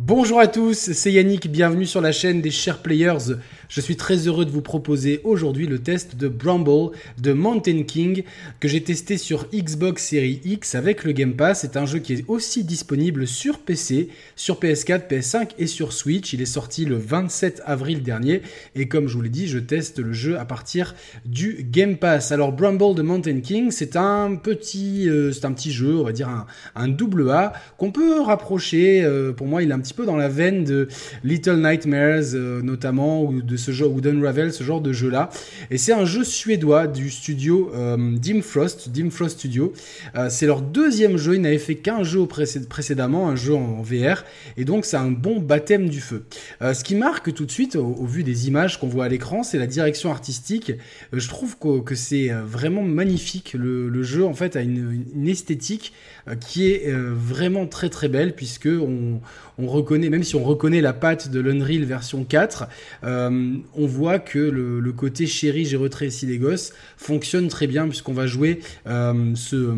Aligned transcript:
Bonjour 0.00 0.38
à 0.38 0.46
tous, 0.46 0.92
c'est 0.92 1.10
Yannick, 1.10 1.50
bienvenue 1.50 1.84
sur 1.84 2.00
la 2.00 2.12
chaîne 2.12 2.40
des 2.40 2.52
Chers 2.52 2.82
Players. 2.82 3.34
Je 3.68 3.80
suis 3.80 3.96
très 3.96 4.28
heureux 4.28 4.44
de 4.44 4.50
vous 4.50 4.62
proposer 4.62 5.20
aujourd'hui 5.24 5.66
le 5.66 5.80
test 5.80 6.14
de 6.16 6.28
Bramble 6.28 6.96
de 7.20 7.32
Mountain 7.32 7.82
King 7.82 8.22
que 8.60 8.68
j'ai 8.68 8.80
testé 8.82 9.18
sur 9.18 9.48
Xbox 9.52 10.06
Series 10.06 10.40
X 10.44 10.76
avec 10.76 11.02
le 11.02 11.10
Game 11.10 11.34
Pass. 11.34 11.62
C'est 11.62 11.76
un 11.76 11.84
jeu 11.84 11.98
qui 11.98 12.14
est 12.14 12.24
aussi 12.28 12.62
disponible 12.62 13.26
sur 13.26 13.58
PC, 13.58 14.08
sur 14.36 14.60
PS4, 14.60 15.08
PS5 15.08 15.50
et 15.58 15.66
sur 15.66 15.92
Switch. 15.92 16.32
Il 16.32 16.40
est 16.40 16.46
sorti 16.46 16.84
le 16.84 16.96
27 16.96 17.60
avril 17.66 18.04
dernier 18.04 18.42
et 18.76 18.86
comme 18.86 19.08
je 19.08 19.16
vous 19.16 19.22
l'ai 19.22 19.28
dit, 19.28 19.48
je 19.48 19.58
teste 19.58 19.98
le 19.98 20.12
jeu 20.12 20.38
à 20.38 20.44
partir 20.44 20.94
du 21.26 21.66
Game 21.68 21.96
Pass. 21.96 22.30
Alors 22.30 22.52
Bramble 22.52 22.94
de 22.94 23.02
Mountain 23.02 23.40
King, 23.40 23.72
c'est 23.72 23.96
un 23.96 24.36
petit, 24.36 25.10
euh, 25.10 25.32
c'est 25.32 25.44
un 25.44 25.52
petit 25.52 25.72
jeu, 25.72 25.96
on 25.98 26.04
va 26.04 26.12
dire 26.12 26.28
un, 26.28 26.46
un 26.76 26.86
double 26.86 27.28
A 27.30 27.52
qu'on 27.76 27.90
peut 27.90 28.20
rapprocher. 28.20 29.02
Euh, 29.02 29.32
pour 29.32 29.48
moi, 29.48 29.62
il 29.62 29.70
est 29.70 29.74
un 29.74 29.80
petit 29.80 29.87
peu 29.94 30.06
dans 30.06 30.16
la 30.16 30.28
veine 30.28 30.64
de 30.64 30.88
Little 31.24 31.56
Nightmares 31.56 32.34
euh, 32.34 32.62
notamment 32.62 33.22
ou 33.22 33.42
de 33.42 33.56
ce 33.56 33.72
jeu 33.72 33.86
ou 33.86 34.00
d'Unravel, 34.00 34.52
ce 34.52 34.64
genre 34.64 34.80
de 34.80 34.92
jeu 34.92 35.10
là. 35.10 35.30
Et 35.70 35.78
c'est 35.78 35.92
un 35.92 36.04
jeu 36.04 36.24
suédois 36.24 36.86
du 36.86 37.10
studio 37.10 37.70
euh, 37.74 38.16
Dim 38.16 38.42
Frost, 38.42 38.90
Dim 38.90 39.10
Frost 39.10 39.38
Studio. 39.38 39.72
Euh, 40.16 40.28
c'est 40.30 40.46
leur 40.46 40.62
deuxième 40.62 41.16
jeu. 41.16 41.34
Ils 41.34 41.40
n'avaient 41.40 41.58
fait 41.58 41.76
qu'un 41.76 42.02
jeu 42.02 42.26
précédemment, 42.26 43.28
un 43.28 43.36
jeu 43.36 43.54
en 43.54 43.82
VR, 43.82 44.24
et 44.56 44.64
donc 44.64 44.84
c'est 44.84 44.96
un 44.96 45.10
bon 45.10 45.40
baptême 45.40 45.88
du 45.88 46.00
feu. 46.00 46.24
ce 46.60 46.82
qui 46.82 46.94
marque 46.94 47.32
tout 47.32 47.44
de 47.44 47.50
suite 47.50 47.76
au, 47.76 48.04
vu 48.04 48.24
des 48.24 48.48
images 48.48 48.78
qu'on 48.78 48.88
voit 48.88 49.04
à 49.04 49.08
l'écran, 49.08 49.42
c'est 49.42 49.58
la 49.58 49.66
direction 49.66 50.10
artistique. 50.10 50.72
je 51.12 51.28
trouve 51.28 51.56
que, 51.58 51.94
c'est 51.94 52.28
vraiment 52.28 52.82
magnifique. 52.82 53.54
Le, 53.58 54.02
jeu 54.02 54.24
en 54.24 54.34
fait 54.34 54.56
a 54.56 54.62
une, 54.62 55.04
une 55.14 55.28
esthétique 55.28 55.92
qui 56.40 56.70
est 56.70 56.90
vraiment 56.90 57.66
très 57.66 57.88
très 57.88 58.08
belle 58.08 58.34
puisque 58.34 58.68
on, 58.68 59.20
on 59.58 59.66
reconnaît, 59.78 60.10
même 60.10 60.24
si 60.24 60.36
on 60.36 60.44
reconnaît 60.44 60.80
la 60.80 60.92
patte 60.92 61.30
de 61.30 61.40
l'Unreal 61.40 61.84
version 61.84 62.24
4, 62.24 62.68
euh, 63.04 63.56
on 63.74 63.86
voit 63.86 64.18
que 64.18 64.38
le, 64.38 64.92
côté 64.92 65.26
chéri, 65.26 65.64
j'ai 65.64 65.76
retréci 65.76 66.26
les 66.26 66.38
gosses 66.38 66.72
fonctionne 66.96 67.48
très 67.48 67.66
bien 67.66 67.86
puisqu'on 67.86 68.12
va 68.12 68.26
jouer 68.26 68.60
euh, 68.86 69.32
ce 69.34 69.74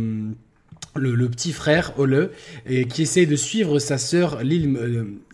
le, 0.97 1.29
petit 1.29 1.53
frère 1.53 1.93
Ole 1.99 2.31
et 2.67 2.87
qui 2.87 3.03
essaie 3.03 3.27
de 3.27 3.37
suivre 3.37 3.79
sa 3.79 3.99
sœur 3.99 4.43
Lil 4.43 4.79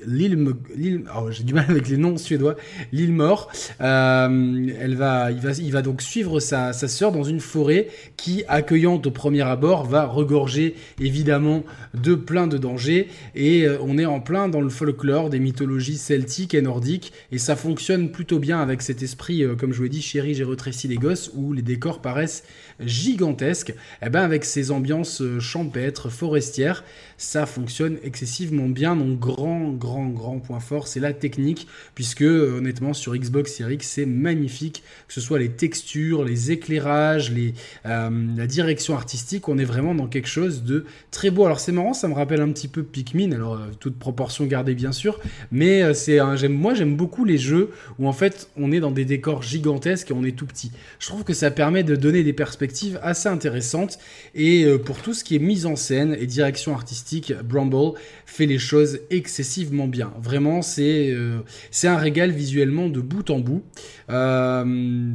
euh, 0.07 0.53
Lil, 0.77 1.05
oh, 1.17 1.31
j'ai 1.31 1.45
du 1.45 1.55
mal 1.55 1.67
avec 1.69 1.89
les 1.89 1.97
noms 1.97 2.17
suédois 2.17 2.57
Lil 2.93 3.13
Mort 3.13 3.51
euh, 3.81 4.69
elle 4.81 4.95
va 4.95 5.31
il 5.31 5.39
va 5.39 5.53
il 5.53 5.73
va 5.73 5.83
donc 5.83 6.03
suivre 6.03 6.41
sa 6.41 6.73
sa 6.73 6.89
sœur 6.89 7.13
dans 7.13 7.25
une 7.25 7.41
forêt 7.41 7.89
qui 8.17 8.45
accueillante 8.49 9.07
au 9.07 9.11
premier 9.11 9.43
abord 9.43 9.85
va 9.85 10.07
regorger 10.07 10.75
évidemment 11.01 11.65
de 11.95 12.15
plein 12.15 12.47
de 12.47 12.59
dangers 12.59 13.09
et 13.35 13.67
euh, 13.67 13.79
on 13.81 13.99
est 13.99 14.07
en 14.07 14.21
plein 14.21 14.49
dans 14.49 14.61
le 14.61 14.71
folklore 14.71 15.31
des 15.31 15.39
mythologies 15.39 15.99
celtiques 15.99 16.55
et 16.55 16.63
nordiques 16.63 17.13
et 17.33 17.39
ça 17.39 17.57
fonctionne 17.57 18.11
plutôt 18.11 18.39
bien 18.39 18.61
avec 18.61 18.83
cet 18.83 19.03
esprit 19.03 19.45
comme 19.59 19.73
je 19.73 19.79
vous 19.79 19.85
l'ai 19.85 19.89
dit 19.89 20.03
chérie 20.03 20.35
j'ai 20.35 20.45
retréci 20.45 20.89
les 20.89 20.97
gosses 20.97 21.31
où 21.35 21.53
les 21.53 21.63
décors 21.63 22.01
paraissent 22.01 22.45
gigantesques 22.81 23.71
et 23.71 24.07
eh 24.07 24.11
ben 24.11 24.23
avec 24.23 24.45
ces 24.45 24.71
ambiances 24.71 25.23
champêtre, 25.39 26.11
forestière. 26.11 26.85
Ça 27.19 27.47
fonctionne 27.47 27.99
excessivement 28.05 28.69
bien. 28.69 28.95
Mon 28.95 29.15
grand, 29.15 29.73
grand, 29.73 29.96
grand 30.05 30.39
point 30.39 30.61
fort, 30.61 30.89
c'est 30.89 31.01
la 31.01 31.13
technique, 31.13 31.67
puisque 31.95 32.23
honnêtement, 32.23 32.93
sur 32.93 33.17
Xbox 33.17 33.55
Series 33.55 33.75
X, 33.75 33.89
c'est 33.89 34.07
magnifique, 34.07 34.83
que 35.09 35.15
ce 35.15 35.21
soit 35.21 35.39
les 35.39 35.51
textures, 35.51 36.25
les 36.25 36.51
éclairages, 36.51 37.31
les, 37.33 37.55
euh, 37.87 38.11
la 38.37 38.47
direction 38.47 38.95
artistique, 38.95 39.49
on 39.49 39.59
est 39.59 39.65
vraiment 39.65 39.95
dans 39.95 40.07
quelque 40.07 40.29
chose 40.29 40.63
de 40.63 40.85
très 41.11 41.31
beau. 41.31 41.45
Alors 41.45 41.61
c'est 41.61 41.73
marrant, 41.73 41.95
ça 41.95 42.09
me 42.09 42.15
rappelle 42.15 42.41
un 42.41 42.51
petit 42.51 42.69
peu 42.69 42.83
Pikmin, 42.83 43.33
alors 43.33 43.55
euh, 43.55 43.67
toute 43.79 43.99
proportion 43.99 44.45
gardée 44.47 44.75
bien 44.75 44.93
sûr, 44.93 45.21
mais 45.51 45.83
euh, 45.83 45.95
c'est 45.95 46.19
j'aime 46.37 46.53
moi 46.53 46.75
j'aime 46.75 46.97
beaucoup 46.97 47.25
les 47.25 47.39
jeux 47.39 47.71
où 47.99 48.09
en 48.09 48.13
fait 48.13 48.49
on 48.57 48.73
est 48.73 48.81
dans 48.81 48.91
des 48.91 49.05
décors 49.05 49.43
gigantesques 49.43 50.11
et 50.11 50.15
on 50.15 50.25
est 50.25 50.37
tout 50.37 50.47
petit. 50.47 50.73
Je 50.99 51.07
trouve 51.07 51.25
que 51.25 51.35
ça 51.35 51.51
permet 51.51 51.83
de 51.83 51.97
donner 51.97 52.23
des 52.23 52.33
perspectives 52.33 52.99
assez 53.03 53.29
intéressantes 53.29 53.99
et 54.35 54.67
pour 54.85 54.99
tout 54.99 55.15
ce 55.15 55.25
qui 55.25 55.37
est 55.37 55.41
mise 55.41 55.67
en 55.67 55.77
scène 55.77 56.17
et 56.19 56.27
direction 56.27 56.75
artistique, 56.75 57.33
Bramble 57.45 57.99
fait 58.25 58.47
les 58.47 58.59
choses 58.59 59.01
excessivement 59.11 59.76
bien. 59.87 60.13
Vraiment, 60.21 60.63
c'est 60.63 61.11
euh, 61.11 61.41
c'est 61.71 61.89
un 61.89 61.97
régal 61.97 62.31
visuellement 62.31 62.89
de 62.89 63.01
bout 63.01 63.29
en 63.31 63.39
bout. 63.39 63.63
Euh, 64.09 64.65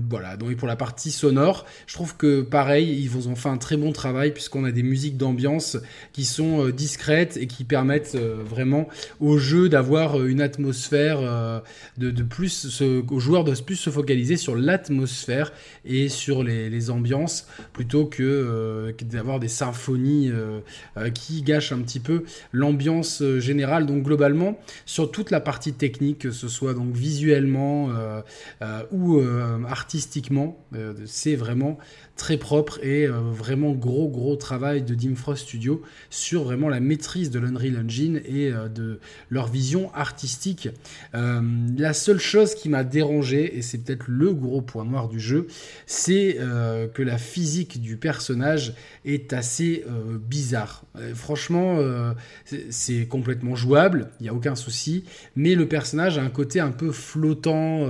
voilà, 0.09 0.38
donc 0.38 0.55
pour 0.55 0.67
la 0.67 0.75
partie 0.75 1.11
sonore, 1.11 1.66
je 1.88 1.95
trouve 1.95 2.16
que 2.17 2.41
pareil, 2.41 3.01
ils 3.01 3.27
ont 3.27 3.35
fait 3.35 3.50
un 3.50 3.57
très 3.57 3.77
bon 3.77 3.91
travail 3.91 4.31
puisqu'on 4.31 4.63
a 4.63 4.71
des 4.71 4.83
musiques 4.83 5.17
d'ambiance 5.17 5.77
qui 6.13 6.25
sont 6.25 6.66
euh, 6.66 6.71
discrètes 6.71 7.38
et 7.38 7.47
qui 7.47 7.63
permettent 7.63 8.16
vraiment 8.16 8.88
au 9.19 9.38
jeu 9.38 9.69
d'avoir 9.69 10.23
une 10.25 10.41
atmosphère 10.41 11.61
de, 11.97 12.23
plus, 12.23 12.81
aux 13.09 13.19
joueurs 13.19 13.44
de 13.44 13.53
plus 13.55 13.75
se 13.75 13.89
focaliser 13.89 14.38
sur 14.38 14.55
l'atmosphère 14.55 15.51
et 15.85 16.09
sur 16.09 16.44
les, 16.44 16.89
ambiances 16.89 17.47
plutôt 17.73 18.05
que 18.05 18.94
d'avoir 19.03 19.39
des 19.39 19.47
symphonies 19.47 20.31
qui 21.13 21.41
gâchent 21.41 21.71
un 21.71 21.79
petit 21.79 22.00
peu 22.00 22.23
l'ambiance 22.51 23.23
générale. 23.39 23.85
Donc 23.85 24.03
globalement, 24.03 24.50
sur 24.85 25.12
toute 25.12 25.31
la 25.31 25.39
partie 25.39 25.73
technique, 25.73 26.19
que 26.19 26.31
ce 26.31 26.47
soit 26.47 26.73
donc 26.73 26.94
visuellement 26.94 27.89
ou 28.91 29.19
euh, 29.19 29.63
artistiquement, 29.66 30.57
euh, 30.75 30.94
c'est 31.06 31.35
vraiment 31.35 31.78
très 32.21 32.37
propre 32.37 32.79
et 32.83 33.07
euh, 33.07 33.19
vraiment 33.19 33.71
gros 33.71 34.07
gros 34.07 34.35
travail 34.35 34.83
de 34.83 34.93
Dim 34.93 35.15
Frost 35.15 35.45
Studio 35.45 35.81
sur 36.11 36.43
vraiment 36.43 36.69
la 36.69 36.79
maîtrise 36.79 37.31
de 37.31 37.39
l'Unreal 37.39 37.83
Engine 37.83 38.21
et 38.25 38.51
de 38.51 38.99
leur 39.31 39.47
vision 39.47 39.91
artistique. 39.95 40.69
la 41.13 41.93
seule 41.93 42.19
chose 42.19 42.53
qui 42.53 42.69
m'a 42.69 42.83
dérangé, 42.83 43.57
et 43.57 43.63
c'est 43.63 43.79
peut-être 43.79 44.05
le 44.07 44.33
gros 44.33 44.61
point 44.61 44.85
noir 44.85 45.09
du 45.09 45.19
jeu, 45.19 45.47
c'est 45.87 46.37
que 46.93 47.01
la 47.01 47.17
physique 47.17 47.81
du 47.81 47.97
personnage 47.97 48.73
est 49.03 49.33
assez 49.33 49.83
bizarre. 50.27 50.83
franchement, 51.15 51.79
c'est 52.69 53.07
complètement 53.07 53.55
jouable, 53.55 54.09
il 54.19 54.23
n'y 54.23 54.29
a 54.29 54.33
aucun 54.33 54.55
souci, 54.55 55.05
mais 55.35 55.55
le 55.55 55.67
personnage 55.67 56.17
a 56.17 56.21
un 56.21 56.29
côté 56.29 56.59
un 56.59 56.71
peu 56.71 56.91
flottant, 56.91 57.88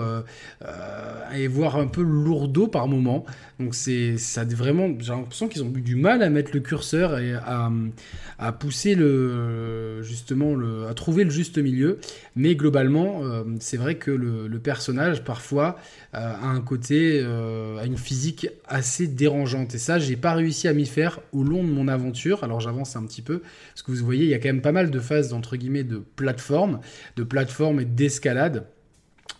euh, 0.66 1.36
et 1.36 1.48
voire 1.48 1.78
un 1.78 1.88
peu 1.88 2.02
lourdeau 2.02 2.68
par 2.68 2.88
moment. 2.88 3.26
Donc 3.60 3.76
c'est 3.76 4.18
ça 4.22 4.46
vraiment, 4.46 4.90
j'ai 5.00 5.12
l'impression 5.12 5.48
qu'ils 5.48 5.64
ont 5.64 5.74
eu 5.76 5.82
du 5.82 5.96
mal 5.96 6.24
à 6.24 6.30
mettre 6.30 6.52
le 6.54 6.60
curseur 6.60 7.20
et 7.20 7.34
à, 7.34 8.52
pousser 8.54 8.96
le 8.96 10.02
justement 10.02 10.56
à 10.90 10.94
trouver 10.94 11.24
le 11.24 11.30
juste 11.30 11.58
milieu. 11.58 12.00
Mais 12.36 12.56
globalement, 12.56 13.24
euh, 13.24 13.44
c'est 13.60 13.78
vrai 13.78 13.96
que 13.96 14.12
le, 14.12 14.60
personnage 14.60 15.24
parfois 15.24 15.78
euh, 16.14 16.20
a 16.20 16.48
un 16.48 16.62
côté, 16.62 17.20
a 17.22 17.86
une 17.86 17.98
physique 17.98 18.48
assez 18.68 19.08
dérangeante. 19.08 19.76
Et 19.76 19.80
ça, 19.80 20.00
j'ai 20.00 20.16
pas 20.16 20.34
réussi 20.34 20.68
à 20.68 20.74
m'y 20.74 20.86
faire 20.86 21.20
au 21.32 21.44
long 21.44 21.64
de 21.64 21.70
mon 21.70 21.88
aventure. 21.88 22.44
Alors 22.44 22.60
j'avance 22.60 22.96
un 22.96 23.06
petit 23.06 23.22
peu 23.22 23.42
parce 23.70 23.82
que 23.82 23.92
vous 23.92 24.06
voyez, 24.06 24.26
il 24.26 24.30
y 24.30 24.34
a 24.34 24.40
quand 24.40 24.50
même 24.50 24.62
pas 24.62 24.72
mal 24.72 24.92
de 24.92 25.00
phases 25.00 25.34
entre 25.34 25.58
guillemets 25.58 25.84
de 25.84 25.98
plateforme, 25.98 26.80
de 27.16 27.24
plateforme 27.24 27.80
et 27.80 27.86
d'escalade. 27.86 28.66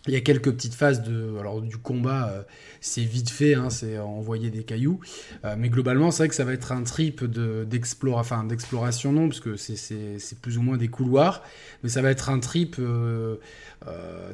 Il 0.08 0.14
y 0.14 0.16
a 0.16 0.20
quelques 0.20 0.50
petites 0.50 0.74
phases 0.74 1.02
de, 1.02 1.38
alors 1.38 1.62
du 1.62 1.76
combat, 1.76 2.28
euh, 2.28 2.42
c'est 2.80 3.04
vite 3.04 3.30
fait, 3.30 3.54
hein, 3.54 3.70
c'est 3.70 4.00
envoyer 4.00 4.50
des 4.50 4.64
cailloux, 4.64 4.98
euh, 5.44 5.54
mais 5.56 5.68
globalement 5.68 6.10
c'est 6.10 6.24
vrai 6.24 6.28
que 6.28 6.34
ça 6.34 6.44
va 6.44 6.52
être 6.52 6.72
un 6.72 6.82
trip 6.82 7.22
de 7.22 7.64
enfin 8.12 8.42
d'exploration 8.42 9.12
non, 9.12 9.28
parce 9.28 9.38
que 9.38 9.54
c'est 9.56 10.40
plus 10.40 10.58
ou 10.58 10.62
moins 10.62 10.76
des 10.76 10.88
couloirs, 10.88 11.44
mais 11.84 11.88
ça 11.88 12.02
va 12.02 12.10
être 12.10 12.30
un 12.30 12.40
trip 12.40 12.76
euh, 12.80 13.36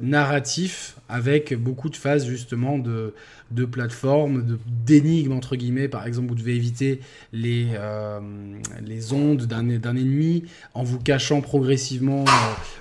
narratif 0.00 0.96
avec 1.10 1.54
beaucoup 1.54 1.90
de 1.90 1.96
phases 1.96 2.26
justement 2.26 2.78
de, 2.78 3.14
de 3.50 3.64
plateforme, 3.66 4.58
d'énigmes 4.66 5.32
entre 5.32 5.54
guillemets, 5.56 5.88
par 5.88 6.06
exemple 6.06 6.28
vous 6.28 6.34
devez 6.34 6.56
éviter 6.56 7.00
les 7.34 7.68
les 8.82 9.12
ondes 9.12 9.42
d'un 9.42 9.68
ennemi 9.68 10.44
en 10.72 10.82
vous 10.82 10.98
cachant 10.98 11.42
progressivement, 11.42 12.24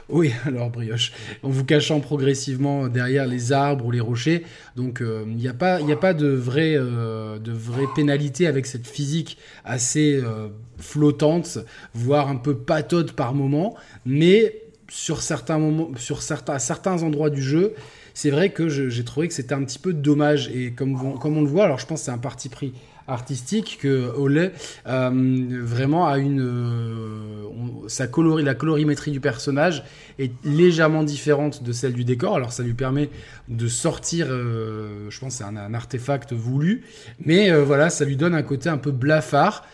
oui 0.07 0.31
alors 0.45 0.69
brioche, 0.69 1.11
en 1.43 1.49
vous 1.49 1.65
cachant 1.65 1.99
progressivement 1.99 2.76
derrière 2.87 3.25
les 3.25 3.51
arbres 3.51 3.85
ou 3.85 3.91
les 3.91 3.99
rochers. 3.99 4.45
Donc 4.75 5.01
euh, 5.01 5.23
il 5.27 5.35
n'y 5.35 5.47
a 5.47 5.53
pas, 5.53 5.79
a 5.79 5.95
pas 5.95 6.13
de 6.13 6.27
vraie, 6.27 6.75
euh, 6.77 7.39
de 7.39 7.53
pénalité 7.95 8.47
avec 8.47 8.65
cette 8.65 8.87
physique 8.87 9.37
assez 9.65 10.19
euh, 10.23 10.49
flottante, 10.77 11.59
voire 11.93 12.29
un 12.29 12.35
peu 12.35 12.55
patode 12.55 13.13
par 13.13 13.33
moment. 13.33 13.75
Mais 14.05 14.61
sur 14.89 15.21
certains 15.21 15.59
moments, 15.59 15.89
sur 15.97 16.21
certains, 16.21 16.53
à 16.53 16.59
certains 16.59 17.03
endroits 17.03 17.29
du 17.29 17.41
jeu, 17.41 17.73
c'est 18.13 18.31
vrai 18.31 18.49
que 18.49 18.67
j'ai 18.69 19.03
trouvé 19.03 19.27
que 19.27 19.33
c'était 19.33 19.53
un 19.53 19.63
petit 19.63 19.79
peu 19.79 19.93
dommage. 19.93 20.49
Et 20.49 20.71
comme, 20.71 21.19
comme 21.19 21.37
on 21.37 21.41
le 21.41 21.49
voit, 21.49 21.65
alors 21.65 21.79
je 21.79 21.85
pense 21.85 21.99
que 22.01 22.05
c'est 22.05 22.11
un 22.11 22.17
parti 22.17 22.49
pris 22.49 22.73
artistique 23.07 23.79
que 23.81 24.11
Olé 24.15 24.51
euh, 24.87 25.61
vraiment 25.63 26.07
a 26.07 26.17
une 26.17 26.41
euh, 26.41 27.87
sa 27.87 28.07
la 28.07 28.53
colorimétrie 28.53 29.11
du 29.11 29.19
personnage 29.19 29.83
est 30.19 30.31
légèrement 30.43 31.03
différente 31.03 31.63
de 31.63 31.71
celle 31.71 31.93
du 31.93 32.03
décor. 32.03 32.35
Alors 32.35 32.51
ça 32.51 32.63
lui 32.63 32.73
permet 32.73 33.09
de 33.47 33.67
sortir, 33.67 34.27
euh, 34.29 35.09
je 35.09 35.19
pense 35.19 35.35
c'est 35.35 35.43
un, 35.43 35.73
artefact 35.73 36.33
voulu, 36.33 36.83
mais 37.23 37.51
voilà 37.61 37.89
ça 37.89 38.03
lui 38.05 38.17
donne 38.17 38.33
un 38.33 38.43
côté 38.43 38.69
un 38.69 38.77
peu 38.77 38.91
blafard. 38.91 39.65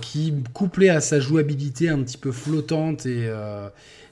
Qui, 0.00 0.34
couplé 0.52 0.88
à 0.88 1.00
sa 1.00 1.20
jouabilité 1.20 1.88
un 1.88 2.02
petit 2.02 2.18
peu 2.18 2.32
flottante 2.32 3.06
et, 3.06 3.28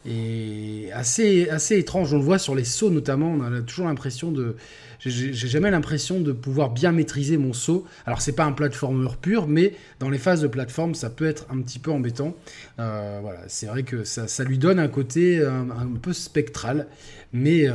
et 0.06 0.90
assez, 0.92 1.48
assez 1.48 1.78
étrange, 1.78 2.12
on 2.12 2.18
le 2.18 2.24
voit 2.24 2.38
sur 2.38 2.54
les 2.54 2.64
sauts 2.64 2.90
notamment, 2.90 3.32
on 3.32 3.42
a 3.42 3.60
toujours 3.60 3.86
l'impression 3.86 4.32
de 4.32 4.56
j'ai 5.04 5.48
jamais 5.48 5.70
l'impression 5.70 6.20
de 6.20 6.32
pouvoir 6.32 6.70
bien 6.70 6.92
maîtriser 6.92 7.36
mon 7.36 7.52
saut. 7.52 7.84
Alors 8.06 8.20
c'est 8.20 8.32
pas 8.32 8.44
un 8.44 8.52
platformer 8.52 9.10
pur, 9.20 9.48
mais 9.48 9.74
dans 9.98 10.10
les 10.10 10.18
phases 10.18 10.42
de 10.42 10.46
plateforme, 10.46 10.94
ça 10.94 11.10
peut 11.10 11.26
être 11.26 11.46
un 11.50 11.60
petit 11.60 11.78
peu 11.78 11.90
embêtant. 11.90 12.36
Euh, 12.78 13.18
voilà, 13.20 13.40
c'est 13.48 13.66
vrai 13.66 13.82
que 13.82 14.04
ça, 14.04 14.28
ça, 14.28 14.44
lui 14.44 14.58
donne 14.58 14.78
un 14.78 14.88
côté 14.88 15.42
un, 15.44 15.88
peu 16.00 16.12
spectral, 16.12 16.86
mais 17.32 17.68
euh, 17.68 17.74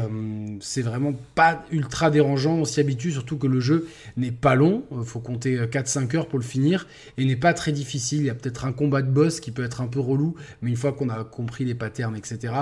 c'est 0.62 0.82
vraiment 0.82 1.14
pas 1.36 1.66
ultra 1.72 2.10
dérangeant. 2.12 2.56
On 2.56 2.66
s'y 2.66 2.80
habitue, 2.80 3.12
surtout 3.12 3.38
que 3.38 3.48
le 3.48 3.60
jeu 3.60 3.88
n'est 4.16 4.32
pas 4.32 4.56
long. 4.56 4.84
Il 4.98 5.06
faut 5.06 5.20
compter 5.20 5.58
4-5 5.58 6.16
heures 6.16 6.28
pour 6.28 6.40
le 6.40 6.46
finir 6.46 6.88
et 7.18 7.26
n'est 7.26 7.36
pas 7.36 7.54
très 7.54 7.74
difficile. 7.78 8.20
Il 8.20 8.26
y 8.26 8.30
a 8.30 8.36
peut-être 8.36 8.66
un 8.66 8.72
combat 8.72 9.02
de 9.02 9.10
boss 9.10 9.40
qui 9.40 9.52
peut 9.52 9.64
être 9.64 9.82
un 9.82 9.88
peu 9.88 10.00
relou, 10.00 10.36
mais 10.62 10.70
une 10.70 10.78
fois 10.78 10.94
qu'on 10.94 11.10
a 11.10 11.24
compris 11.24 11.66
les 11.66 11.76
patterns, 11.76 12.16
etc., 12.16 12.54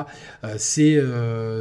euh, 0.44 0.56
c'est 0.58 1.02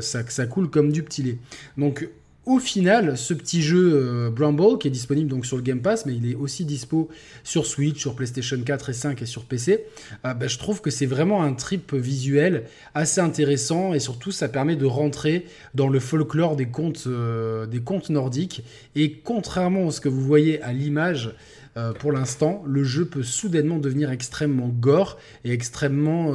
ça, 0.00 0.46
coule 0.46 0.68
comme 0.70 0.92
du 0.92 1.02
petit 1.02 1.22
lait. 1.22 1.38
Donc 1.78 2.08
au 2.46 2.58
final, 2.58 3.16
ce 3.16 3.32
petit 3.32 3.62
jeu 3.62 3.92
euh, 3.94 4.30
Bramble, 4.30 4.78
qui 4.78 4.88
est 4.88 4.90
disponible 4.90 5.30
donc 5.30 5.46
sur 5.46 5.56
le 5.56 5.62
Game 5.62 5.80
Pass, 5.80 6.04
mais 6.04 6.14
il 6.14 6.30
est 6.30 6.34
aussi 6.34 6.66
dispo 6.66 7.08
sur 7.42 7.64
Switch, 7.64 7.98
sur 7.98 8.14
PlayStation 8.14 8.60
4 8.60 8.90
et 8.90 8.92
5 8.92 9.22
et 9.22 9.26
sur 9.26 9.44
PC, 9.46 9.86
euh, 10.26 10.34
bah, 10.34 10.46
je 10.46 10.58
trouve 10.58 10.82
que 10.82 10.90
c'est 10.90 11.06
vraiment 11.06 11.42
un 11.42 11.54
trip 11.54 11.94
visuel 11.94 12.64
assez 12.94 13.22
intéressant 13.22 13.94
et 13.94 13.98
surtout 13.98 14.30
ça 14.30 14.48
permet 14.48 14.76
de 14.76 14.84
rentrer 14.84 15.46
dans 15.74 15.88
le 15.88 16.00
folklore 16.00 16.54
des 16.56 16.66
contes, 16.66 17.04
euh, 17.06 17.64
des 17.64 17.80
contes 17.80 18.10
nordiques. 18.10 18.62
Et 18.94 19.12
contrairement 19.12 19.88
à 19.88 19.90
ce 19.90 20.02
que 20.02 20.10
vous 20.10 20.22
voyez 20.22 20.60
à 20.60 20.74
l'image, 20.74 21.34
pour 21.98 22.12
l'instant, 22.12 22.62
le 22.66 22.84
jeu 22.84 23.04
peut 23.04 23.22
soudainement 23.22 23.78
devenir 23.78 24.10
extrêmement 24.10 24.68
gore 24.68 25.18
et 25.44 25.52
extrêmement 25.52 26.32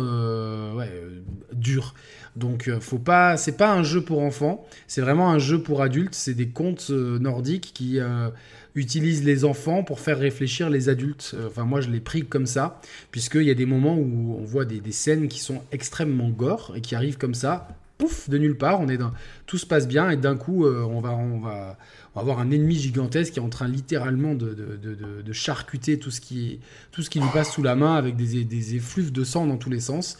dur. 1.53 1.93
Donc 2.35 2.67
euh, 2.67 2.79
faut 2.79 2.97
pas, 2.97 3.37
c'est 3.37 3.57
pas 3.57 3.73
un 3.73 3.83
jeu 3.83 4.01
pour 4.01 4.21
enfants, 4.21 4.65
c'est 4.87 5.01
vraiment 5.01 5.29
un 5.29 5.39
jeu 5.39 5.61
pour 5.61 5.81
adultes. 5.81 6.15
C'est 6.15 6.33
des 6.33 6.49
contes 6.49 6.87
euh, 6.89 7.19
nordiques 7.19 7.71
qui 7.73 7.99
euh, 7.99 8.29
utilisent 8.75 9.23
les 9.23 9.45
enfants 9.45 9.83
pour 9.83 9.99
faire 9.99 10.17
réfléchir 10.17 10.69
les 10.69 10.89
adultes. 10.89 11.35
Enfin 11.45 11.65
moi 11.65 11.81
je 11.81 11.89
l'ai 11.89 11.99
pris 11.99 12.25
comme 12.25 12.45
ça, 12.45 12.81
puisqu'il 13.11 13.43
y 13.43 13.51
a 13.51 13.55
des 13.55 13.65
moments 13.65 13.95
où 13.95 14.37
on 14.39 14.43
voit 14.43 14.65
des, 14.65 14.81
scènes 14.91 15.27
qui 15.27 15.39
sont 15.39 15.61
extrêmement 15.71 16.29
gore 16.29 16.73
et 16.75 16.81
qui 16.81 16.95
arrivent 16.95 17.17
comme 17.17 17.35
ça, 17.35 17.67
pouf, 17.99 18.29
de 18.29 18.39
nulle 18.39 18.57
part. 18.57 18.81
On 18.81 18.87
est 18.87 18.97
tout 19.45 19.59
se 19.59 19.67
passe 19.67 19.87
bien 19.87 20.09
et 20.09 20.17
d'un 20.17 20.35
coup 20.35 20.65
on 20.65 20.99
va, 20.99 21.11
on 21.11 21.39
va, 21.39 21.77
avoir 22.15 22.39
un 22.39 22.49
ennemi 22.49 22.75
gigantesque 22.75 23.33
qui 23.33 23.39
est 23.39 23.43
en 23.43 23.49
train 23.49 23.67
littéralement 23.67 24.33
de, 24.33 24.53
de, 24.53 25.33
charcuter 25.33 25.99
tout 25.99 26.09
ce 26.09 26.19
qui, 26.19 26.59
tout 26.91 27.03
ce 27.03 27.09
qui 27.11 27.19
nous 27.19 27.29
passe 27.29 27.53
sous 27.53 27.63
la 27.63 27.75
main 27.75 27.95
avec 27.95 28.15
des, 28.15 28.43
des 28.43 28.75
effluves 28.75 29.11
de 29.11 29.23
sang 29.23 29.45
dans 29.45 29.57
tous 29.57 29.69
les 29.69 29.79
sens. 29.79 30.17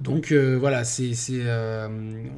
Donc 0.00 0.32
euh, 0.32 0.56
voilà, 0.58 0.84
c'est, 0.84 1.12
euh, 1.30 1.88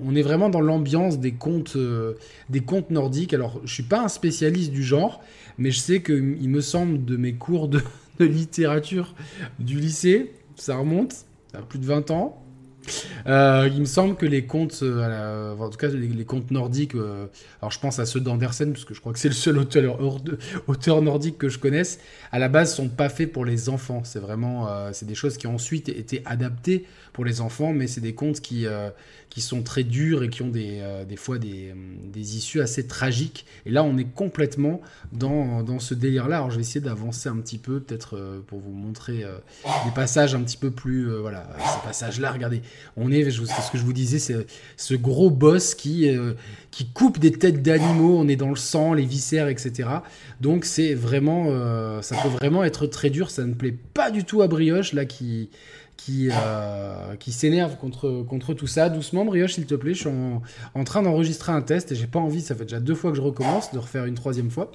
on 0.04 0.14
est 0.16 0.22
vraiment 0.22 0.48
dans 0.48 0.60
l'ambiance 0.60 1.20
des 1.20 1.32
contes, 1.32 1.76
euh, 1.76 2.14
des 2.50 2.60
contes 2.60 2.90
nordiques. 2.90 3.34
Alors, 3.34 3.60
je 3.64 3.72
suis 3.72 3.84
pas 3.84 4.02
un 4.02 4.08
spécialiste 4.08 4.72
du 4.72 4.82
genre, 4.82 5.22
mais 5.58 5.70
je 5.70 5.78
sais 5.78 6.00
que 6.00 6.12
il 6.12 6.48
me 6.48 6.60
semble 6.60 7.04
de 7.04 7.16
mes 7.16 7.34
cours 7.34 7.68
de, 7.68 7.80
de 8.18 8.24
littérature 8.24 9.14
du 9.60 9.78
lycée, 9.78 10.32
ça 10.56 10.76
remonte 10.76 11.14
à 11.54 11.62
plus 11.62 11.78
de 11.78 11.86
20 11.86 12.10
ans, 12.10 12.42
euh, 13.26 13.68
il 13.72 13.80
me 13.80 13.86
semble 13.86 14.16
que 14.16 14.26
les 14.26 14.46
contes, 14.46 14.80
euh, 14.82 15.56
en 15.56 15.70
tout 15.70 15.78
cas 15.78 15.88
les, 15.88 16.24
contes 16.24 16.50
nordiques, 16.50 16.94
euh, 16.94 17.26
alors 17.60 17.70
je 17.70 17.78
pense 17.78 17.98
à 17.98 18.06
ceux 18.06 18.20
d'Andersen, 18.20 18.72
parce 18.72 18.84
que 18.84 18.94
je 18.94 19.00
crois 19.00 19.12
que 19.12 19.18
c'est 19.18 19.28
le 19.28 19.34
seul 19.34 19.58
auteur, 19.58 19.98
auteur, 20.66 21.02
nordique 21.02 21.38
que 21.38 21.48
je 21.48 21.58
connaisse, 21.58 22.00
à 22.30 22.38
la 22.38 22.48
base 22.48 22.74
sont 22.74 22.88
pas 22.88 23.08
faits 23.08 23.32
pour 23.32 23.44
les 23.44 23.68
enfants. 23.68 24.02
C'est 24.04 24.18
vraiment, 24.18 24.68
c'est 24.92 25.06
des 25.06 25.14
choses 25.14 25.36
qui 25.36 25.46
ont 25.46 25.54
ensuite 25.54 25.88
été 25.88 26.22
adaptées 26.24 26.86
pour 27.12 27.24
les 27.24 27.40
enfants, 27.40 27.72
mais 27.72 27.86
c'est 27.86 28.00
des 28.00 28.14
contes 28.14 28.40
qui, 28.40 28.66
qui 29.30 29.40
sont 29.40 29.62
très 29.62 29.84
durs 29.84 30.22
et 30.22 30.28
qui 30.28 30.42
ont 30.42 30.48
des, 30.48 30.82
des 31.08 31.16
fois 31.16 31.38
des, 31.38 31.74
des, 32.04 32.36
issues 32.36 32.60
assez 32.60 32.86
tragiques. 32.86 33.46
Et 33.66 33.70
là, 33.70 33.82
on 33.84 33.96
est 33.98 34.12
complètement 34.12 34.80
dans, 35.12 35.62
dans 35.62 35.78
ce 35.78 35.94
délire-là. 35.94 36.36
Alors 36.36 36.50
je 36.50 36.56
vais 36.56 36.62
essayer 36.62 36.80
d'avancer 36.80 37.28
un 37.28 37.36
petit 37.36 37.58
peu, 37.58 37.80
peut-être 37.80 38.42
pour 38.46 38.60
vous 38.60 38.72
montrer 38.72 39.24
des 39.64 39.90
passages 39.94 40.34
un 40.34 40.42
petit 40.42 40.56
peu 40.56 40.70
plus, 40.70 41.10
voilà, 41.16 41.46
ces 41.58 41.86
passages-là, 41.86 42.32
regardez 42.32 42.62
on 42.96 43.10
est, 43.10 43.30
ce 43.30 43.70
que 43.70 43.78
je 43.78 43.84
vous 43.84 43.92
disais, 43.92 44.18
c'est 44.18 44.46
ce 44.76 44.94
gros 44.94 45.30
boss 45.30 45.74
qui, 45.74 46.08
euh, 46.08 46.34
qui 46.70 46.86
coupe 46.86 47.18
des 47.18 47.32
têtes 47.32 47.62
d'animaux, 47.62 48.18
on 48.18 48.28
est 48.28 48.36
dans 48.36 48.50
le 48.50 48.56
sang, 48.56 48.92
les 48.92 49.06
viscères, 49.06 49.48
etc. 49.48 49.88
Donc 50.40 50.64
c'est 50.64 50.94
vraiment, 50.94 51.46
euh, 51.48 52.02
ça 52.02 52.16
peut 52.22 52.28
vraiment 52.28 52.64
être 52.64 52.86
très 52.86 53.10
dur, 53.10 53.30
ça 53.30 53.44
ne 53.44 53.54
plaît 53.54 53.76
pas 53.94 54.10
du 54.10 54.24
tout 54.24 54.42
à 54.42 54.48
Brioche, 54.48 54.92
là, 54.92 55.06
qui, 55.06 55.48
qui, 55.96 56.28
euh, 56.30 57.16
qui 57.18 57.32
s'énerve 57.32 57.76
contre, 57.76 58.24
contre 58.28 58.52
tout 58.52 58.66
ça. 58.66 58.90
Doucement, 58.90 59.24
Brioche, 59.24 59.54
s'il 59.54 59.64
te 59.66 59.74
plaît, 59.74 59.94
je 59.94 60.00
suis 60.00 60.10
en, 60.74 60.84
train 60.84 61.02
d'enregistrer 61.02 61.52
un 61.52 61.62
test 61.62 61.92
et 61.92 61.94
j'ai 61.94 62.06
pas 62.06 62.18
envie, 62.18 62.42
ça 62.42 62.54
fait 62.54 62.64
déjà 62.64 62.80
deux 62.80 62.94
fois 62.94 63.10
que 63.10 63.16
je 63.16 63.22
recommence, 63.22 63.72
de 63.72 63.78
refaire 63.78 64.04
une 64.04 64.16
troisième 64.16 64.50
fois. 64.50 64.70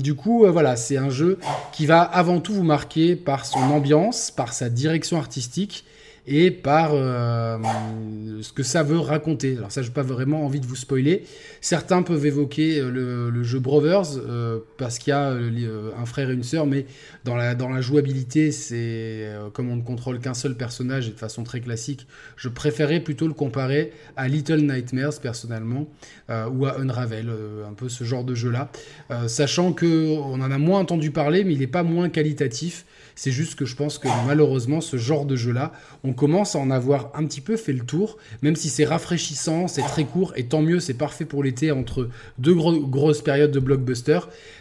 du 0.00 0.14
coup, 0.14 0.44
voilà, 0.50 0.74
c'est 0.74 0.96
un 0.96 1.10
jeu 1.10 1.38
qui 1.72 1.86
va 1.86 2.02
avant 2.02 2.40
tout 2.40 2.54
vous 2.54 2.64
marquer 2.64 3.14
par 3.14 3.46
son 3.46 3.60
ambiance, 3.60 4.32
par 4.32 4.52
sa 4.52 4.70
direction 4.70 5.18
artistique 5.18 5.84
et 6.26 6.50
par 6.50 6.90
euh, 6.92 7.58
ce 8.42 8.52
que 8.52 8.62
ça 8.62 8.82
veut 8.82 8.98
raconter. 8.98 9.56
Alors 9.56 9.70
ça, 9.70 9.82
je 9.82 9.88
n'ai 9.88 9.94
pas 9.94 10.02
vraiment 10.02 10.44
envie 10.44 10.60
de 10.60 10.66
vous 10.66 10.76
spoiler. 10.76 11.24
Certains 11.60 12.02
peuvent 12.02 12.26
évoquer 12.26 12.80
euh, 12.80 13.30
le, 13.30 13.42
jeu 13.44 13.60
Brothers 13.60 14.18
euh, 14.18 14.58
parce 14.76 14.98
qu'il 14.98 15.12
y 15.12 15.14
a 15.14 15.28
un 15.28 16.06
frère 16.06 16.30
et 16.30 16.34
une 16.34 16.42
sœur, 16.42 16.66
mais 16.66 16.86
dans 17.24 17.36
la, 17.36 17.54
dans 17.54 17.68
la 17.68 17.80
jouabilité, 17.80 18.50
c'est 18.50 19.28
comme 19.52 19.70
on 19.70 19.76
ne 19.76 19.82
contrôle 19.82 20.18
qu'un 20.18 20.34
seul 20.34 20.56
personnage 20.56 21.08
et 21.08 21.12
de 21.12 21.18
façon 21.18 21.44
très 21.44 21.60
classique, 21.60 22.06
je 22.36 22.48
préférais 22.48 23.00
plutôt 23.00 23.28
le 23.28 23.34
comparer 23.34 23.92
à 24.16 24.26
Little 24.26 24.62
Nightmares 24.62 25.20
personnellement 25.20 25.88
ou 26.28 26.66
à 26.66 26.78
Unravel, 26.80 27.30
un 27.68 27.72
peu 27.74 27.88
ce 27.88 28.04
genre 28.04 28.24
de 28.24 28.34
jeu-là, 28.34 28.70
sachant 29.28 29.72
que 29.72 30.16
on 30.18 30.40
en 30.40 30.50
a 30.50 30.58
moins 30.58 30.80
entendu 30.80 31.10
parler, 31.10 31.44
mais 31.44 31.54
il 31.54 31.60
n'est 31.60 31.66
pas 31.66 31.82
moins 31.82 32.08
qualitatif. 32.08 32.84
C'est 33.14 33.32
juste 33.32 33.54
que 33.54 33.64
je 33.64 33.74
pense 33.74 33.98
que 33.98 34.08
malheureusement, 34.26 34.82
ce 34.82 34.98
genre 34.98 35.24
de 35.24 35.36
jeu-là, 35.36 35.72
on 36.04 36.12
commence 36.16 36.56
à 36.56 36.58
en 36.58 36.70
avoir 36.70 37.12
un 37.14 37.24
petit 37.24 37.40
peu 37.40 37.56
fait 37.56 37.72
le 37.72 37.84
tour, 37.84 38.16
même 38.42 38.56
si 38.56 38.68
c'est 38.68 38.84
rafraîchissant, 38.84 39.68
c'est 39.68 39.82
très 39.82 40.04
court, 40.04 40.32
et 40.36 40.46
tant 40.46 40.62
mieux, 40.62 40.80
c'est 40.80 40.94
parfait 40.94 41.24
pour 41.24 41.44
l'été 41.44 41.70
entre 41.70 42.08
deux 42.38 42.54
grosses 42.54 43.22
périodes 43.22 43.52
de 43.52 43.60
blockbuster. 43.60 44.20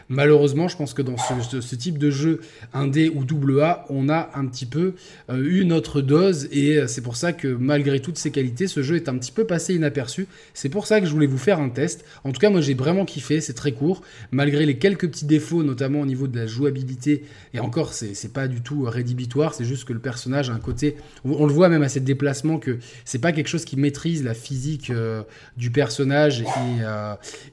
Malheureusement, 0.10 0.68
je 0.68 0.78
pense 0.78 0.94
que 0.94 1.02
dans 1.02 1.18
ce, 1.18 1.76
type 1.76 1.98
de 1.98 2.12
jeu 2.12 2.42
indé 2.74 3.10
ou 3.10 3.24
double 3.24 3.62
A, 3.62 3.86
on 3.90 4.08
a 4.10 4.30
un 4.36 4.46
petit 4.46 4.66
peu 4.66 4.94
euh, 5.30 5.44
eu 5.44 5.66
notre 5.66 6.02
dose 6.02 6.48
et 6.52 6.78
euh, 6.78 6.88
c'est 6.88 7.02
pour 7.02 7.16
ça 7.16 7.34
que 7.34 7.48
malgré 7.48 8.00
toutes 8.00 8.18
ses 8.18 8.32
qualités, 8.32 8.68
ce 8.68 8.84
jeu 8.84 8.96
est 8.96 9.10
un 9.10 9.18
petit 9.18 9.32
peu 9.32 9.46
passé 9.46 9.74
inaperçu. 9.74 10.28
C'est 10.54 10.70
pour 10.70 10.86
ça 10.88 11.02
que 11.02 11.08
je 11.08 11.12
voulais 11.12 11.26
vous 11.26 11.38
faire 11.38 11.60
un 11.60 11.70
test. 11.70 12.06
En 12.24 12.32
tout 12.32 12.40
cas, 12.40 12.50
moi 12.50 12.62
j'ai 12.62 12.76
vraiment 12.76 13.06
kiffé, 13.06 13.42
c'est 13.42 13.54
très 13.54 13.72
court, 13.72 14.02
malgré 14.32 14.66
les 14.66 14.78
quelques 14.78 15.10
petits 15.10 15.26
défauts, 15.26 15.64
notamment 15.64 16.02
au 16.02 16.06
niveau 16.06 16.28
de 16.28 16.38
la 16.38 16.48
jouabilité. 16.48 17.24
Et 17.54 17.60
encore, 17.60 17.94
c'est 17.94 18.34
pas 18.34 18.48
du 18.48 18.62
tout 18.62 18.84
rédhibitoire, 18.84 19.54
c'est 19.54 19.66
juste 19.66 19.86
que 19.86 19.94
le 19.94 20.00
personnage 20.00 20.50
a 20.50 20.54
un 20.54 20.60
côté, 20.60 20.98
on 21.24 21.46
le 21.46 21.54
voit 21.54 21.70
même 21.70 21.84
à 21.84 21.90
ses 21.90 22.00
déplacements 22.00 22.60
que 22.60 22.78
c'est 23.06 23.20
pas 23.20 23.32
quelque 23.32 23.48
chose 23.48 23.66
qui 23.66 23.78
maîtrise 23.78 24.24
la 24.24 24.34
physique 24.34 24.90
euh, 24.90 25.24
du 25.58 25.72
personnage 25.72 26.44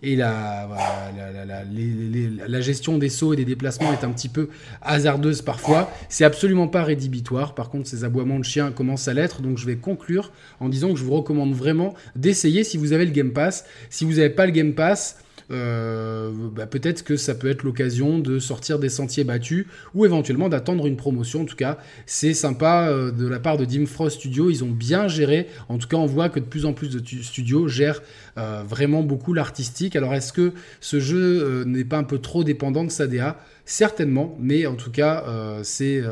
et, 0.02 0.16
la, 0.16 0.66
la 2.46 2.60
gestion 2.60 2.98
des 2.98 3.08
sauts 3.08 3.32
et 3.32 3.36
des 3.36 3.44
déplacements 3.44 3.92
est 3.92 4.04
un 4.04 4.10
petit 4.10 4.28
peu 4.28 4.48
hasardeuse 4.80 5.42
parfois. 5.42 5.90
C'est 6.08 6.24
absolument 6.24 6.68
pas 6.68 6.82
rédhibitoire. 6.82 7.54
Par 7.54 7.70
contre, 7.70 7.88
ces 7.88 8.04
aboiements 8.04 8.38
de 8.38 8.44
chiens 8.44 8.70
commencent 8.70 9.08
à 9.08 9.14
l'être. 9.14 9.42
Donc, 9.42 9.58
je 9.58 9.66
vais 9.66 9.76
conclure 9.76 10.32
en 10.60 10.68
disant 10.68 10.92
que 10.92 10.98
je 10.98 11.04
vous 11.04 11.14
recommande 11.14 11.54
vraiment 11.54 11.94
d'essayer 12.16 12.64
si 12.64 12.76
vous 12.76 12.92
avez 12.92 13.04
le 13.04 13.12
Game 13.12 13.32
Pass. 13.32 13.64
Si 13.90 14.04
vous 14.04 14.14
n'avez 14.14 14.30
pas 14.30 14.46
le 14.46 14.52
Game 14.52 14.74
Pass, 14.74 15.16
bah, 15.50 16.66
peut-être 16.66 17.04
que 17.04 17.16
ça 17.16 17.34
peut 17.34 17.50
être 17.50 17.62
l'occasion 17.62 18.18
de 18.18 18.38
sortir 18.38 18.78
des 18.78 18.88
sentiers 18.88 19.24
battus 19.24 19.66
ou 19.94 20.04
éventuellement 20.04 20.48
d'attendre 20.48 20.86
une 20.86 20.96
promotion. 20.96 21.42
En 21.42 21.44
tout 21.44 21.56
cas, 21.56 21.78
c'est 22.06 22.34
sympa 22.34 22.88
euh, 22.88 23.10
de 23.10 23.26
la 23.26 23.38
part 23.38 23.56
de 23.56 23.64
Dim 23.64 23.86
Frost 23.86 24.18
Studio. 24.18 24.50
Ils 24.50 24.64
ont 24.64 24.70
bien 24.70 25.08
géré. 25.08 25.48
En 25.68 25.78
tout 25.78 25.88
cas, 25.88 25.96
on 25.96 26.06
voit 26.06 26.28
que 26.28 26.40
de 26.40 26.44
plus 26.44 26.66
en 26.66 26.72
plus 26.72 26.90
de 26.90 27.22
studios 27.22 27.68
gèrent 27.68 28.02
euh, 28.38 28.62
vraiment 28.66 29.02
beaucoup 29.02 29.34
l'artistique. 29.34 29.96
Alors, 29.96 30.14
est-ce 30.14 30.32
que 30.32 30.52
ce 30.80 31.00
jeu 31.00 31.64
n'est 31.64 31.84
pas 31.84 31.98
un 31.98 32.04
peu 32.04 32.18
trop 32.18 32.44
dépendant 32.44 32.84
de 32.84 32.90
sa 32.90 33.06
DA 33.06 33.38
Certainement, 33.64 34.36
mais 34.40 34.66
en 34.66 34.74
tout 34.74 34.90
cas, 34.90 35.24
c'est 35.62 36.02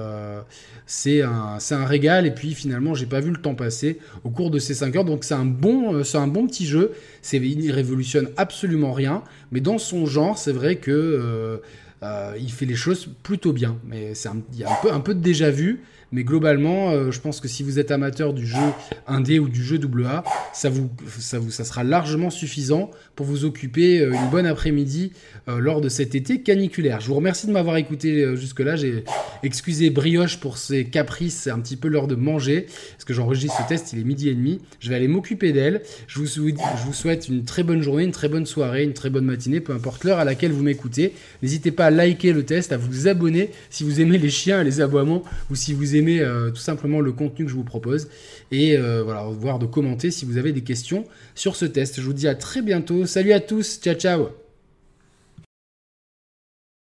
un, 1.23 1.59
un, 1.71 1.85
régal. 1.85 2.27
Et 2.27 2.31
puis 2.31 2.55
finalement, 2.55 2.95
j'ai 2.95 3.07
pas 3.07 3.21
vu 3.21 3.31
le 3.31 3.37
temps 3.37 3.55
passer 3.55 3.99
au 4.25 4.31
cours 4.31 4.51
de 4.51 4.59
ces 4.59 4.75
5 4.75 4.97
heures. 4.97 5.05
Donc 5.05 5.25
c'est 5.25 5.35
un, 5.35 5.45
bon, 5.45 5.95
euh, 5.95 6.03
un 6.15 6.27
bon 6.27 6.47
petit 6.47 6.67
jeu. 6.67 6.93
Il 7.33 7.71
révolutionne 7.71 8.29
absolument 8.37 8.93
rien. 8.93 9.23
Mais 9.51 9.61
dans 9.61 9.79
son 9.79 10.07
genre, 10.07 10.39
c'est 10.39 10.53
vrai 10.53 10.77
que 10.77 10.91
euh, 10.91 11.59
euh, 12.03 12.35
il 12.39 12.51
fait 12.53 12.67
les 12.67 12.77
choses 12.77 13.09
plutôt 13.23 13.53
bien. 13.53 13.79
Mais 13.85 14.15
c'est 14.15 14.31
il 14.53 14.59
y 14.59 14.65
a 14.65 14.71
un 14.71 14.77
peu, 14.83 14.93
un 14.93 15.01
peu 15.01 15.15
de 15.15 15.21
déjà 15.21 15.51
vu. 15.51 15.83
Mais 16.13 16.25
globalement, 16.25 16.91
euh, 16.91 17.13
je 17.13 17.21
pense 17.21 17.41
que 17.41 17.47
si 17.47 17.63
vous 17.63 17.79
êtes 17.79 17.93
amateur 17.93 18.33
du 18.33 18.45
jeu 18.45 18.59
indé 19.07 19.39
ou 19.39 19.49
du 19.49 19.63
jeu 19.63 19.79
AA, 20.05 20.25
ça 20.53 20.69
vous, 20.69 20.91
ça 21.07 21.39
vous, 21.39 21.53
ça 21.53 21.65
sera 21.65 21.85
largement 21.85 22.31
suffisant 22.31 22.91
pour 23.15 23.27
vous 23.27 23.45
occuper 23.45 24.01
euh, 24.01 24.13
une 24.13 24.31
bonne 24.31 24.47
après-midi 24.47 25.13
euh, 25.49 25.61
lors 25.61 25.81
de 25.81 25.89
cet 25.89 26.17
été 26.17 26.43
caniculaire. 26.43 27.01
Je 27.01 27.07
vous 27.07 27.15
remercie 27.15 27.47
de 27.47 27.53
m'avoir 27.53 27.77
écouté 27.77 28.37
jusque-là. 28.37 28.75
J'ai 28.75 29.05
excusé 29.45 29.91
Brioche 29.91 30.39
pour 30.39 30.59
ses 30.59 30.85
caprices. 30.85 31.37
C'est 31.43 31.51
un 31.51 31.61
petit 31.61 31.77
peu 31.77 31.87
l'heure 31.87 32.09
de 32.09 32.17
manger 32.17 32.67
parce 32.93 33.05
que 33.05 33.15
j'enregistre 33.15 33.57
ce 33.63 33.69
test. 33.69 33.93
Il 33.93 34.01
est 34.01 34.05
midi 34.05 34.29
et 34.29 34.35
demi. 34.35 34.61
Je 34.81 34.89
vais 34.89 34.97
aller 34.97 35.09
m'occuper 35.09 35.53
d'elle. 35.53 35.83
Je 36.09 36.19
vous, 36.19 36.27
je 36.27 36.85
vous 36.85 36.93
souhaite 36.93 37.29
une 37.29 37.45
très 37.45 37.63
bonne 37.63 37.83
journée, 37.83 38.03
une 38.03 38.11
très 38.11 38.29
bonne 38.29 38.47
soirée, 38.47 38.83
une 38.83 38.95
très 38.95 39.11
bonne 39.11 39.27
matinée, 39.27 39.61
peu 39.61 39.73
importe 39.73 40.03
l'heure 40.03 40.19
à 40.19 40.25
laquelle 40.25 40.51
vous 40.51 40.65
m'écoutez. 40.65 41.13
N'hésitez 41.43 41.71
pas 41.71 41.87
à 41.87 41.91
liker 41.91 42.33
le 42.33 42.45
test, 42.45 42.73
à 42.73 42.77
vous 42.77 43.07
abonner 43.07 43.51
si 43.71 43.85
vous 43.85 44.01
aimez 44.01 44.19
les 44.19 44.31
chiens 44.31 44.63
et 44.63 44.65
les 44.65 44.81
aboiements 44.81 45.23
ou 45.51 45.55
si 45.55 45.73
vous 45.73 45.95
aimez 45.95 46.00
euh, 46.09 46.51
tout 46.51 46.57
simplement 46.57 47.01
le 47.01 47.13
contenu 47.13 47.45
que 47.45 47.51
je 47.51 47.57
vous 47.57 47.65
propose. 47.65 48.09
Et 48.51 48.77
euh, 48.77 49.03
voilà, 49.03 49.25
voir 49.25 49.59
de 49.59 49.67
commenter 49.67 50.11
si 50.11 50.25
vous 50.25 50.37
avez 50.39 50.53
des 50.53 50.63
questions 50.63 51.05
sur 51.35 51.57
ce 51.57 51.65
test. 51.65 52.01
Je 52.01 52.07
vous 52.07 52.13
dis 52.13 52.29
à 52.29 52.35
très 52.35 52.63
bientôt. 52.63 53.07
Salut 53.07 53.33
à 53.33 53.41
tous. 53.41 53.81
Ciao, 53.81 53.95
ciao. 53.95 54.50